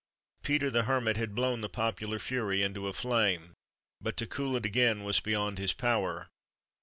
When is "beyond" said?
5.19-5.59